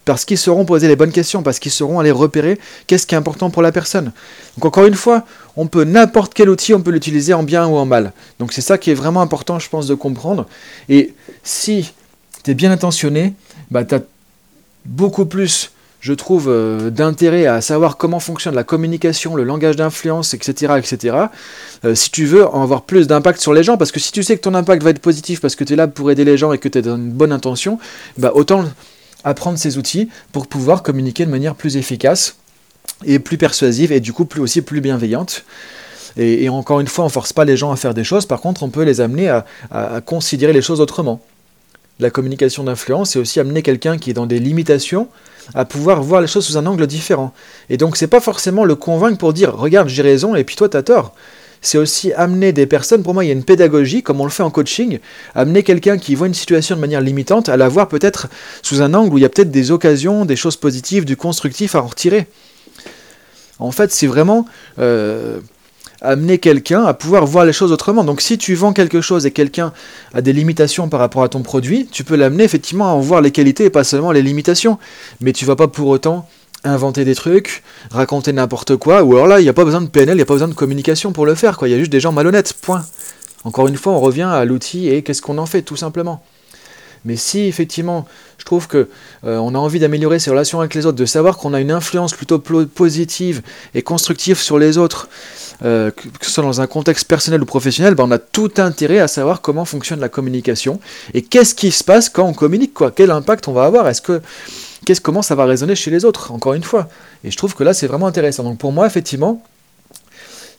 parce 0.05 0.25
qu'ils 0.25 0.38
sauront 0.38 0.65
poser 0.65 0.88
les 0.88 0.95
bonnes 0.95 1.12
questions, 1.12 1.43
parce 1.43 1.60
qu'ils 1.60 1.72
sauront 1.72 2.00
aller 2.00 2.12
repérer 2.12 2.60
qu'est-ce 2.88 3.07
qui 3.07 3.15
est 3.15 3.17
important 3.17 3.50
pour 3.50 3.62
la 3.62 3.72
personne. 3.72 4.12
Donc 4.57 4.65
encore 4.65 4.86
une 4.86 4.95
fois, 4.95 5.24
on 5.55 5.67
peut 5.67 5.83
n'importe 5.83 6.33
quel 6.33 6.50
outil, 6.50 6.74
on 6.74 6.81
peut 6.81 6.91
l'utiliser 6.91 7.33
en 7.33 7.43
bien 7.43 7.67
ou 7.67 7.75
en 7.75 7.86
mal. 7.86 8.13
Donc 8.39 8.53
c'est 8.53 8.62
ça 8.62 8.77
qui 8.77 8.91
est 8.91 8.95
vraiment 8.95 9.22
important, 9.22 9.60
je 9.60 9.69
pense, 9.69 9.88
de 9.88 9.95
comprendre. 9.95 10.45
Et 10.89 11.13
si 11.43 11.93
tu 12.43 12.51
es 12.51 12.53
bien 12.53 12.72
intentionné, 12.72 13.33
bah, 13.72 13.86
tu 13.86 13.95
as 13.95 14.01
beaucoup 14.86 15.25
plus, 15.25 15.72
je 16.01 16.13
trouve, 16.13 16.50
euh, 16.50 16.89
d'intérêt 16.89 17.45
à 17.45 17.62
savoir 17.62 17.95
comment 17.95 18.19
fonctionne 18.19 18.55
la 18.55 18.65
communication, 18.65 19.36
le 19.36 19.43
langage 19.43 19.77
d'influence, 19.77 20.33
etc. 20.33 20.74
etc. 20.77 21.17
Euh, 21.86 21.95
si 21.95 22.12
tu 22.12 22.25
veux 22.25 22.45
en 22.45 22.62
avoir 22.62 22.81
plus 22.81 23.07
d'impact 23.07 23.39
sur 23.39 23.53
les 23.53 23.63
gens, 23.63 23.77
parce 23.77 23.91
que 23.93 24.00
si 24.00 24.12
tu 24.12 24.24
sais 24.24 24.36
que 24.36 24.41
ton 24.41 24.53
impact 24.53 24.83
va 24.83 24.89
être 24.89 25.00
positif 25.00 25.39
parce 25.39 25.55
que 25.55 25.63
tu 25.63 25.74
es 25.74 25.75
là 25.75 25.88
pour 25.88 26.12
aider 26.12 26.25
les 26.25 26.38
gens 26.38 26.51
et 26.51 26.57
que 26.57 26.67
tu 26.67 26.81
dans 26.81 26.98
une 26.98 27.12
bonne 27.12 27.31
intention, 27.31 27.79
bah, 28.17 28.31
autant 28.36 28.65
apprendre 29.24 29.58
ces 29.58 29.77
outils 29.77 30.10
pour 30.32 30.48
pouvoir 30.48 30.84
communiquer 30.84 31.25
de 31.25 31.32
manière 31.32 31.56
plus 31.56 31.77
efficace 31.77 32.38
et 33.06 33.20
plus 33.20 33.38
persuasive 33.38 33.92
et 33.92 34.00
du 34.00 34.13
coup 34.13 34.25
plus 34.25 34.42
aussi 34.42 34.62
plus 34.62 34.82
bienveillante. 34.82 35.46
Et, 36.15 36.48
encore 36.48 36.80
une 36.80 36.88
fois, 36.88 37.06
on 37.06 37.08
ne 37.08 37.12
force 37.12 37.34
pas 37.34 37.44
les 37.44 37.58
gens 37.58 37.72
à 37.72 37.75
faire 37.75 37.96
des 37.96 38.03
choses, 38.03 38.27
par 38.27 38.39
contre 38.39 38.62
on 38.62 38.70
peut 38.70 38.84
les 38.84 39.01
amener 39.01 39.30
à, 39.30 39.46
considérer 40.06 40.53
les 40.53 40.62
choses 40.62 40.80
autrement. 40.80 41.22
La 42.00 42.12
communication 42.12 42.63
d'influence, 42.63 43.12
c'est 43.12 43.20
aussi 43.20 43.39
amener 43.39 43.62
quelqu'un 43.63 43.98
qui 43.98 44.12
est 44.12 44.13
dans 44.13 44.25
des 44.25 44.39
limitations 44.39 45.08
à 45.56 45.65
pouvoir 45.65 46.03
voir 46.03 46.22
les 46.22 46.27
choses 46.27 46.46
sous 46.46 46.58
un 46.58 46.65
angle 46.65 46.86
différent. 46.88 47.34
Et 47.70 47.77
donc 47.77 47.98
c'est 47.98 48.08
pas 48.08 48.20
forcément 48.20 48.63
le 48.63 48.75
convaincre 48.75 49.18
pour 49.18 49.34
dire 49.34 49.56
regarde 49.56 49.89
j'ai 49.89 50.01
raison 50.01 50.36
et 50.36 50.44
puis 50.44 50.56
toi 50.56 50.70
t'as 50.70 50.84
tort 50.84 51.13
c'est 51.63 51.79
aussi 51.79 52.13
amener 52.13 52.51
des 52.53 52.67
personnes, 52.67 53.01
pour 53.01 53.15
moi 53.15 53.25
il 53.25 53.27
y 53.27 53.32
a 53.32 53.34
une 53.34 53.43
pédagogie, 53.43 54.03
comme 54.03 54.22
on 54.22 54.25
le 54.25 54.29
fait 54.29 54.43
en 54.43 54.51
coaching, 54.51 55.00
amener 55.34 55.63
quelqu'un 55.63 55.98
qui 55.98 56.13
voit 56.13 56.27
une 56.27 56.34
situation 56.34 56.75
de 56.75 56.82
manière 56.82 57.01
limitante 57.01 57.50
à 57.50 57.58
la 57.58 57.70
voir 57.70 57.88
peut-être 57.88 58.27
sous 58.62 58.84
un 58.84 58.93
angle 58.93 59.13
où 59.13 59.17
il 59.17 59.22
y 59.22 59.25
a 59.25 59.29
peut-être 59.29 59.50
des 59.50 59.72
occasions, 59.72 60.25
des 60.25 60.36
choses 60.36 60.58
positives, 60.58 61.05
du 61.05 61.17
constructif 61.17 61.74
à 61.74 61.82
en 61.82 61.88
retirer. 61.88 62.27
En 63.60 63.72
fait, 63.72 63.91
c'est 63.91 64.08
vraiment 64.08 64.46
euh, 64.79 65.39
amener 66.01 66.38
quelqu'un 66.38 66.84
à 66.84 66.93
pouvoir 66.93 67.25
voir 67.25 67.46
les 67.46 67.53
choses 67.53 67.72
autrement. 67.72 68.03
Donc 68.03 68.22
si 68.22 68.38
tu 68.38 68.55
vends 68.55 68.74
quelque 68.74 69.00
chose 69.00 69.25
et 69.25 69.32
quelqu'un 69.32 69.72
a 70.13 70.22
des 70.22 70.34
limitations 70.34 70.89
par 70.89 71.00
rapport 71.00 71.24
à 71.24 71.29
ton 71.29 71.41
produit, 71.41 71.88
tu 71.89 72.03
peux 72.03 72.15
l'amener 72.15 72.43
effectivement 72.43 72.89
à 72.89 72.91
en 72.91 73.00
voir 73.00 73.22
les 73.22 73.32
qualités 73.32 73.65
et 73.65 73.70
pas 73.70 73.86
seulement 73.86 74.12
les 74.12 74.22
limitations. 74.22 74.77
Mais 75.22 75.32
tu 75.32 75.46
vas 75.46 75.55
pas 75.55 75.70
pour 75.70 75.88
autant 75.88 76.27
inventer 76.63 77.05
des 77.05 77.15
trucs, 77.15 77.63
raconter 77.91 78.34
n'importe 78.34 78.75
quoi, 78.77 79.03
ou 79.03 79.13
alors 79.13 79.27
là, 79.27 79.39
il 79.39 79.43
n'y 79.43 79.50
a 79.50 79.53
pas 79.53 79.65
besoin 79.65 79.82
de 79.82 79.88
PNL, 79.88 80.15
il 80.15 80.17
n'y 80.17 80.22
a 80.22 80.25
pas 80.25 80.36
besoin 80.36 80.48
de 80.48 80.53
communication 80.53 81.12
pour 81.12 81.25
le 81.25 81.36
faire, 81.36 81.58
quoi. 81.58 81.67
Il 81.67 81.72
y 81.72 81.75
a 81.75 81.77
juste 81.77 81.91
des 81.91 82.00
gens 82.00 82.12
malhonnêtes, 82.12 82.53
point. 82.53 82.86
Encore 83.43 83.67
une 83.67 83.75
fois, 83.75 83.93
on 83.93 84.00
revient 84.00 84.22
à 84.24 84.46
l'outil 84.46 84.89
et 84.89 85.03
qu'est-ce 85.03 85.22
qu'on 85.22 85.38
en 85.38 85.46
fait, 85.46 85.62
tout 85.62 85.75
simplement. 85.75 86.24
Mais 87.05 87.17
si 87.17 87.41
effectivement, 87.41 88.05
je 88.38 88.46
trouve 88.46 88.67
que 88.67 88.88
euh, 89.25 89.38
a 89.38 89.41
envie 89.41 89.79
d'améliorer 89.79 90.20
ses 90.20 90.29
relations 90.29 90.60
avec 90.62 90.74
les 90.74 90.86
autres, 90.86 90.98
de 90.98 91.05
savoir 91.05 91.38
qu'on 91.38 91.53
a 91.53 91.60
une 91.60 91.72
influence 91.72 92.13
plutôt 92.13 92.39
positive 92.39 93.41
et 93.74 93.82
constructive 93.82 94.39
sur 94.39 94.58
les 94.58 94.77
autres, 94.77 95.10
euh, 95.65 95.91
que 95.91 96.25
ce 96.25 96.32
soit 96.32 96.43
dans 96.43 96.62
un 96.62 96.67
contexte 96.67 97.08
personnel 97.08 97.41
ou 97.41 97.46
professionnel, 97.46 97.96
ben 97.96 98.05
on 98.05 98.12
a 98.12 98.20
tout 98.20 98.51
intérêt 98.58 99.00
à 99.00 99.08
savoir 99.08 99.41
comment 99.41 99.65
fonctionne 99.65 100.00
la 100.00 100.10
communication 100.10 100.79
et 101.13 101.22
qu'est-ce 101.22 101.55
qui 101.55 101.72
se 101.72 101.84
passe 101.84 102.08
quand 102.08 102.25
on 102.25 102.34
communique, 102.34 102.74
quoi. 102.74 102.91
Quel 102.91 103.12
impact 103.12 103.48
on 103.50 103.53
va 103.53 103.65
avoir? 103.65 103.88
Est-ce 103.89 104.01
que 104.01 104.22
qu'est-ce 104.84 105.02
comment 105.02 105.22
ça 105.22 105.36
va 105.36 105.46
résonner 105.46 105.75
chez 105.75 105.92
les 105.92 106.06
autres 106.06 106.32
Encore 106.32 106.54
une 106.54 106.63
fois. 106.63 106.88
Et 107.24 107.32
je 107.32 107.38
trouve 107.38 107.56
que 107.56 107.63
là, 107.63 107.74
c'est 107.74 107.88
vraiment 107.88 108.08
intéressant. 108.08 108.44
Donc 108.44 108.58
pour 108.58 108.72
moi, 108.72 108.86
effectivement, 108.86 109.42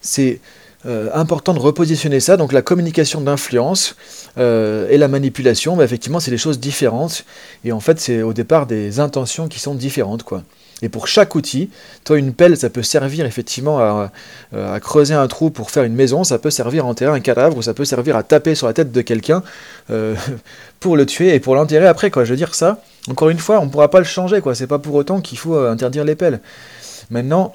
c'est 0.01 0.41
euh, 0.87 1.09
important 1.15 1.55
de 1.55 1.61
repositionner 1.61 2.21
ça. 2.21 2.37
Donc 2.37 2.53
la 2.53 2.61
communication 2.61 3.23
d'influence 3.23 3.97
euh, 4.37 4.87
et 4.91 4.99
la 4.99 5.09
manipulation, 5.09 5.77
bah, 5.77 5.85
effectivement, 5.85 6.21
c'est 6.21 6.31
des 6.31 6.39
choses 6.39 6.61
différentes. 6.61 7.25
Et 7.65 7.73
en 7.73 7.81
fait, 7.81 7.99
c'est 7.99 8.21
au 8.21 8.35
départ 8.35 8.67
des 8.67 9.01
intentions 9.01 9.49
qui 9.49 9.61
sont 9.61 9.75
différentes, 9.75 10.25
quoi. 10.25 10.43
Et 10.83 10.91
pour 10.91 11.07
chaque 11.07 11.35
outil, 11.35 11.71
toi, 12.03 12.19
une 12.19 12.35
pelle, 12.35 12.59
ça 12.59 12.69
peut 12.69 12.83
servir 12.83 13.25
effectivement 13.25 13.79
à, 13.79 14.13
euh, 14.53 14.79
creuser 14.81 15.15
un 15.15 15.27
trou 15.29 15.49
pour 15.49 15.71
faire 15.71 15.85
une 15.85 15.95
maison, 15.95 16.25
ça 16.25 16.39
peut 16.39 16.51
servir 16.51 16.85
à 16.85 16.89
enterrer 16.89 17.13
un 17.13 17.21
cadavre, 17.21 17.57
ou 17.57 17.63
ça 17.63 17.73
peut 17.73 17.87
servir 17.87 18.17
à 18.17 18.23
taper 18.23 18.55
sur 18.55 18.67
la 18.67 18.75
tête 18.75 18.93
de 18.93 19.01
quelqu'un 19.01 19.43
pour 20.81 20.97
le 20.97 21.07
tuer 21.07 21.35
et 21.35 21.41
pour 21.41 21.55
l'enterrer 21.55 21.87
après, 21.87 22.11
quoi. 22.11 22.25
Je 22.25 22.31
veux 22.31 22.37
dire 22.37 22.55
ça, 22.55 22.83
encore 23.11 23.29
une 23.29 23.39
fois, 23.39 23.61
on 23.61 23.67
ne 23.67 23.71
pourra 23.71 23.91
pas 23.91 23.99
le 23.99 24.05
changer, 24.05 24.41
quoi. 24.41 24.55
C'est 24.55 24.67
pas 24.67 24.79
pour 24.79 24.95
autant 24.95 25.21
qu'il 25.21 25.39
faut 25.39 25.57
interdire 25.57 26.05
les 26.05 26.15
pelles. 26.15 26.41
Maintenant, 27.11 27.55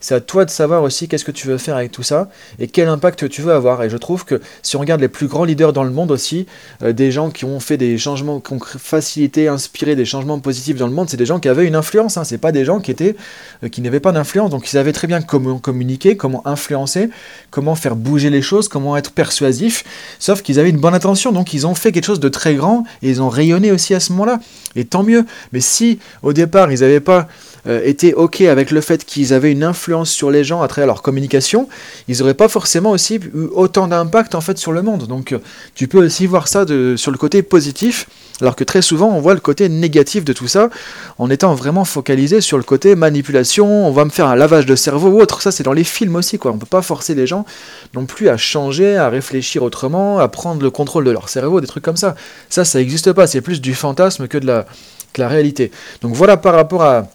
c'est 0.00 0.14
à 0.14 0.20
toi 0.20 0.46
de 0.46 0.50
savoir 0.50 0.82
aussi 0.82 1.08
qu'est-ce 1.08 1.26
que 1.26 1.30
tu 1.30 1.46
veux 1.46 1.58
faire 1.58 1.76
avec 1.76 1.92
tout 1.92 2.02
ça 2.02 2.30
et 2.58 2.68
quel 2.68 2.88
impact 2.88 3.28
tu 3.28 3.42
veux 3.42 3.52
avoir. 3.52 3.82
Et 3.82 3.90
je 3.90 3.98
trouve 3.98 4.24
que 4.24 4.40
si 4.62 4.76
on 4.76 4.80
regarde 4.80 5.02
les 5.02 5.08
plus 5.08 5.26
grands 5.26 5.44
leaders 5.44 5.74
dans 5.74 5.84
le 5.84 5.90
monde 5.90 6.10
aussi, 6.10 6.46
euh, 6.82 6.92
des 6.92 7.12
gens 7.12 7.30
qui 7.30 7.44
ont 7.44 7.60
fait 7.60 7.76
des 7.76 7.98
changements, 7.98 8.40
qui 8.40 8.54
ont 8.54 8.60
facilité, 8.60 9.48
inspiré 9.48 9.96
des 9.96 10.06
changements 10.06 10.38
positifs 10.38 10.76
dans 10.76 10.86
le 10.86 10.94
monde, 10.94 11.10
c'est 11.10 11.18
des 11.18 11.26
gens 11.26 11.38
qui 11.38 11.48
avaient 11.48 11.66
une 11.66 11.76
influence. 11.76 12.16
Hein. 12.16 12.24
C'est 12.24 12.38
pas 12.38 12.50
des 12.50 12.64
gens 12.64 12.80
qui 12.80 12.90
étaient, 12.90 13.14
euh, 13.62 13.68
qui 13.68 13.82
n'avaient 13.82 14.00
pas 14.00 14.12
d'influence. 14.12 14.50
Donc 14.50 14.66
ils 14.66 14.70
savaient 14.70 14.94
très 14.94 15.06
bien 15.06 15.20
comment 15.20 15.58
communiquer, 15.58 16.16
comment 16.16 16.46
influencer, 16.46 17.10
comment 17.50 17.74
faire 17.74 17.94
bouger 17.94 18.30
les 18.30 18.42
choses, 18.42 18.68
comment 18.68 18.96
être 18.96 19.12
persuasif. 19.12 19.84
Sauf 20.18 20.40
qu'ils 20.40 20.58
avaient 20.58 20.70
une 20.70 20.80
bonne 20.80 20.94
intention. 20.94 21.30
Donc 21.30 21.52
ils 21.52 21.66
ont 21.66 21.74
fait 21.74 21.92
quelque 21.92 22.06
chose 22.06 22.20
de 22.20 22.28
très 22.30 22.54
grand 22.54 22.84
et 23.02 23.10
ils 23.10 23.20
ont 23.20 23.28
rayonné 23.28 23.70
aussi 23.70 23.94
à 23.94 24.00
ce 24.00 24.12
moment-là. 24.12 24.40
Et 24.76 24.86
tant 24.86 25.02
mieux. 25.02 25.26
Mais 25.52 25.60
si 25.60 25.98
au 26.22 26.32
départ 26.32 26.72
ils 26.72 26.80
n'avaient 26.80 27.00
pas 27.00 27.28
euh, 27.66 27.80
étaient 27.84 28.14
OK 28.14 28.40
avec 28.40 28.70
le 28.70 28.80
fait 28.80 29.04
qu'ils 29.04 29.32
avaient 29.32 29.52
une 29.52 29.64
influence 29.64 30.10
sur 30.10 30.30
les 30.30 30.44
gens 30.44 30.62
à 30.62 30.68
travers 30.68 30.86
leur 30.86 31.02
communication, 31.02 31.68
ils 32.08 32.18
n'auraient 32.18 32.34
pas 32.34 32.48
forcément 32.48 32.90
aussi 32.90 33.16
eu 33.16 33.48
autant 33.52 33.88
d'impact 33.88 34.34
en 34.34 34.40
fait 34.40 34.58
sur 34.58 34.72
le 34.72 34.82
monde. 34.82 35.06
Donc 35.06 35.32
euh, 35.32 35.38
tu 35.74 35.88
peux 35.88 36.04
aussi 36.04 36.26
voir 36.26 36.48
ça 36.48 36.64
sur 36.96 37.10
le 37.10 37.18
côté 37.18 37.42
positif, 37.42 38.06
alors 38.40 38.56
que 38.56 38.64
très 38.64 38.82
souvent 38.82 39.08
on 39.08 39.20
voit 39.20 39.34
le 39.34 39.40
côté 39.40 39.68
négatif 39.68 40.24
de 40.24 40.32
tout 40.32 40.48
ça 40.48 40.70
en 41.18 41.30
étant 41.30 41.54
vraiment 41.54 41.84
focalisé 41.84 42.40
sur 42.40 42.56
le 42.56 42.62
côté 42.62 42.94
manipulation, 42.94 43.86
on 43.86 43.92
va 43.92 44.04
me 44.04 44.10
faire 44.10 44.26
un 44.26 44.36
lavage 44.36 44.66
de 44.66 44.76
cerveau 44.76 45.08
ou 45.08 45.20
autre. 45.20 45.42
Ça 45.42 45.52
c'est 45.52 45.64
dans 45.64 45.72
les 45.72 45.84
films 45.84 46.16
aussi 46.16 46.38
quoi. 46.38 46.52
On 46.52 46.58
peut 46.58 46.66
pas 46.66 46.82
forcer 46.82 47.14
les 47.14 47.26
gens 47.26 47.44
non 47.94 48.06
plus 48.06 48.28
à 48.28 48.36
changer, 48.36 48.96
à 48.96 49.08
réfléchir 49.08 49.62
autrement, 49.62 50.18
à 50.18 50.28
prendre 50.28 50.62
le 50.62 50.70
contrôle 50.70 51.04
de 51.04 51.10
leur 51.10 51.28
cerveau, 51.28 51.60
des 51.60 51.66
trucs 51.66 51.84
comme 51.84 51.96
ça. 51.96 52.14
Ça 52.48 52.64
ça 52.64 52.78
n'existe 52.78 53.12
pas. 53.12 53.26
C'est 53.26 53.40
plus 53.40 53.60
du 53.60 53.74
fantasme 53.74 54.28
que 54.28 54.38
de 54.38 54.46
la 54.46 55.28
réalité. 55.28 55.70
Donc 56.02 56.14
voilà 56.14 56.36
par 56.36 56.54
rapport 56.54 56.82
à 56.82 57.08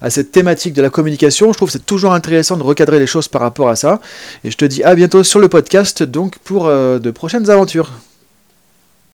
à 0.00 0.10
cette 0.10 0.32
thématique 0.32 0.74
de 0.74 0.82
la 0.82 0.90
communication. 0.90 1.52
Je 1.52 1.56
trouve 1.56 1.68
que 1.68 1.72
c'est 1.72 1.86
toujours 1.86 2.12
intéressant 2.12 2.56
de 2.56 2.62
recadrer 2.62 2.98
les 2.98 3.06
choses 3.06 3.28
par 3.28 3.42
rapport 3.42 3.68
à 3.68 3.76
ça. 3.76 4.00
Et 4.44 4.50
je 4.50 4.56
te 4.56 4.64
dis 4.64 4.82
à 4.82 4.94
bientôt 4.94 5.22
sur 5.24 5.40
le 5.40 5.48
podcast 5.48 6.02
donc 6.02 6.38
pour 6.38 6.66
euh, 6.66 6.98
de 6.98 7.10
prochaines 7.10 7.50
aventures. 7.50 7.90